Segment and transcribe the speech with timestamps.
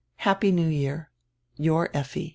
[0.15, 1.11] Happy New Year!
[1.57, 2.29] Your Effi.